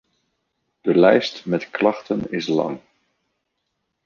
De 0.81 0.95
lijst 0.95 1.45
met 1.45 1.69
klachten 1.69 2.31
is 2.31 2.47
lang. 2.47 2.79